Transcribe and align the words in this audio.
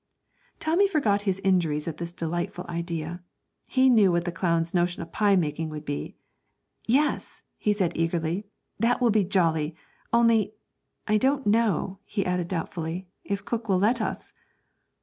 Tommy 0.59 0.87
forgot 0.87 1.21
his 1.29 1.39
injuries 1.41 1.87
at 1.87 1.97
this 1.97 2.11
delightful 2.11 2.65
idea; 2.67 3.21
he 3.69 3.87
knew 3.87 4.11
what 4.11 4.25
the 4.25 4.31
clown's 4.31 4.73
notion 4.73 5.03
of 5.03 5.11
pie 5.11 5.35
making 5.35 5.69
would 5.69 5.85
be. 5.85 6.15
'Yes,' 6.87 7.43
he 7.59 7.71
said 7.71 7.95
eagerly, 7.95 8.47
'that 8.79 8.99
will 8.99 9.11
be 9.11 9.23
jolly; 9.23 9.75
only 10.11 10.55
I 11.07 11.19
don't 11.19 11.45
know,' 11.45 11.99
he 12.03 12.25
added 12.25 12.47
doubtfully, 12.47 13.09
'if 13.23 13.45
cook 13.45 13.69
will 13.69 13.77
let 13.77 14.01
us.' 14.01 14.33